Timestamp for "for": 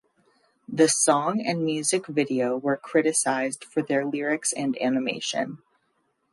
3.65-3.83